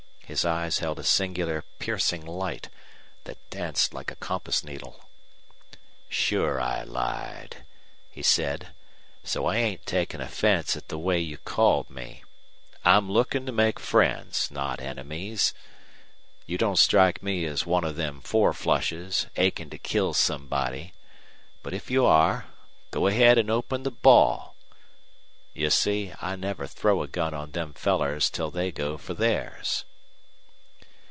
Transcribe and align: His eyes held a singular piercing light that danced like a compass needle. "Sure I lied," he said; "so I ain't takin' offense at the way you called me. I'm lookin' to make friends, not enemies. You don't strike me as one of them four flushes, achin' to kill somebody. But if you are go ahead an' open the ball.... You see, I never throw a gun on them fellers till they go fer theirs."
His 0.31 0.45
eyes 0.45 0.79
held 0.79 0.97
a 0.97 1.03
singular 1.03 1.65
piercing 1.77 2.25
light 2.25 2.69
that 3.25 3.37
danced 3.49 3.93
like 3.93 4.11
a 4.11 4.15
compass 4.15 4.63
needle. 4.63 5.09
"Sure 6.07 6.57
I 6.61 6.83
lied," 6.83 7.65
he 8.09 8.21
said; 8.23 8.69
"so 9.25 9.45
I 9.45 9.57
ain't 9.57 9.85
takin' 9.85 10.21
offense 10.21 10.77
at 10.77 10.87
the 10.87 10.97
way 10.97 11.19
you 11.19 11.35
called 11.37 11.89
me. 11.89 12.23
I'm 12.85 13.11
lookin' 13.11 13.45
to 13.45 13.51
make 13.51 13.77
friends, 13.77 14.47
not 14.49 14.79
enemies. 14.79 15.53
You 16.45 16.57
don't 16.57 16.79
strike 16.79 17.21
me 17.21 17.43
as 17.43 17.65
one 17.65 17.83
of 17.83 17.97
them 17.97 18.21
four 18.21 18.53
flushes, 18.53 19.27
achin' 19.35 19.69
to 19.71 19.77
kill 19.77 20.13
somebody. 20.13 20.93
But 21.61 21.73
if 21.73 21.91
you 21.91 22.05
are 22.05 22.45
go 22.91 23.07
ahead 23.07 23.37
an' 23.37 23.49
open 23.49 23.83
the 23.83 23.91
ball.... 23.91 24.55
You 25.53 25.69
see, 25.71 26.13
I 26.21 26.37
never 26.37 26.67
throw 26.67 27.03
a 27.03 27.07
gun 27.09 27.33
on 27.33 27.51
them 27.51 27.73
fellers 27.73 28.29
till 28.29 28.49
they 28.49 28.71
go 28.71 28.97
fer 28.97 29.13
theirs." 29.13 29.83